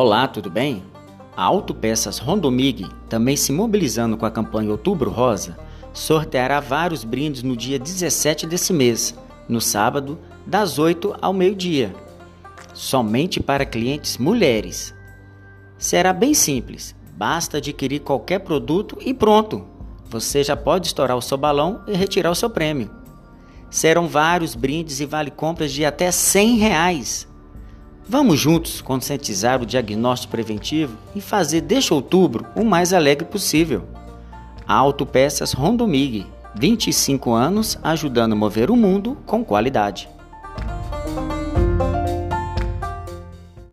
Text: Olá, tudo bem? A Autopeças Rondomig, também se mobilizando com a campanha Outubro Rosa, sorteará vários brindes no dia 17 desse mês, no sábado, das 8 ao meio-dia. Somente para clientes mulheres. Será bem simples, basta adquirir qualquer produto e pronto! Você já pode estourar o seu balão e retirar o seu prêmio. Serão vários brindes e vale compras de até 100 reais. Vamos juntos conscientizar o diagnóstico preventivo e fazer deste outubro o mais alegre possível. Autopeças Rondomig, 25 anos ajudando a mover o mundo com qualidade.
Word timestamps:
Olá, 0.00 0.28
tudo 0.28 0.48
bem? 0.48 0.84
A 1.36 1.42
Autopeças 1.42 2.18
Rondomig, 2.18 2.86
também 3.08 3.34
se 3.34 3.50
mobilizando 3.50 4.16
com 4.16 4.24
a 4.24 4.30
campanha 4.30 4.70
Outubro 4.70 5.10
Rosa, 5.10 5.58
sorteará 5.92 6.60
vários 6.60 7.02
brindes 7.02 7.42
no 7.42 7.56
dia 7.56 7.80
17 7.80 8.46
desse 8.46 8.72
mês, 8.72 9.12
no 9.48 9.60
sábado, 9.60 10.16
das 10.46 10.78
8 10.78 11.16
ao 11.20 11.32
meio-dia. 11.32 11.92
Somente 12.72 13.42
para 13.42 13.66
clientes 13.66 14.18
mulheres. 14.18 14.94
Será 15.76 16.12
bem 16.12 16.32
simples, 16.32 16.94
basta 17.16 17.56
adquirir 17.56 17.98
qualquer 17.98 18.38
produto 18.38 18.98
e 19.00 19.12
pronto! 19.12 19.66
Você 20.08 20.44
já 20.44 20.56
pode 20.56 20.86
estourar 20.86 21.16
o 21.16 21.20
seu 21.20 21.36
balão 21.36 21.82
e 21.88 21.96
retirar 21.96 22.30
o 22.30 22.36
seu 22.36 22.48
prêmio. 22.48 22.88
Serão 23.68 24.06
vários 24.06 24.54
brindes 24.54 25.00
e 25.00 25.06
vale 25.06 25.32
compras 25.32 25.72
de 25.72 25.84
até 25.84 26.12
100 26.12 26.56
reais. 26.56 27.28
Vamos 28.10 28.40
juntos 28.40 28.80
conscientizar 28.80 29.60
o 29.60 29.66
diagnóstico 29.66 30.30
preventivo 30.30 30.96
e 31.14 31.20
fazer 31.20 31.60
deste 31.60 31.92
outubro 31.92 32.46
o 32.56 32.64
mais 32.64 32.94
alegre 32.94 33.26
possível. 33.26 33.82
Autopeças 34.66 35.52
Rondomig, 35.52 36.26
25 36.54 37.34
anos 37.34 37.78
ajudando 37.82 38.32
a 38.32 38.36
mover 38.36 38.70
o 38.70 38.76
mundo 38.76 39.18
com 39.26 39.44
qualidade. 39.44 40.08